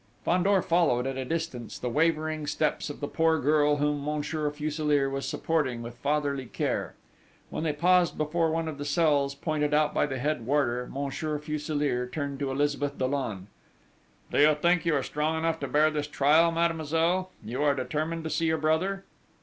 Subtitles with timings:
[0.25, 5.11] Fandor followed, at a distance, the wavering steps of the poor girl whom Monsieur Fuselier
[5.11, 6.95] was supporting with fatherly care.
[7.51, 11.37] When they paused before one of the cells pointed out by the head warder, Monsieur
[11.37, 13.45] Fuselier turned to Elizabeth Dollon:
[14.31, 17.29] "Do you think you are strong enough to bear this trial, mademoiselle?...
[17.45, 19.03] You are determined to see your brother?"